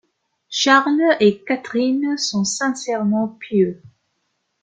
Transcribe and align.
Charles 0.49 1.15
et 1.19 1.43
Catherine 1.43 2.17
sont 2.17 2.43
sincèrement 2.43 3.27
pieux. 3.39 3.83